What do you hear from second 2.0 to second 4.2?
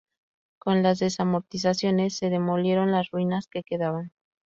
se demolieron las ruinas que quedaban.